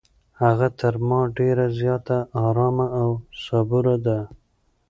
[0.41, 3.09] هغه تر ما ډېره زیاته ارامه او
[3.43, 4.19] صبوره ده.